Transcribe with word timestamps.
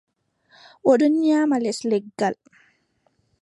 O 0.89 0.91
ɗon 0.99 1.13
nyaama 1.21 1.57
les 1.63 1.79
leggal. 1.89 2.35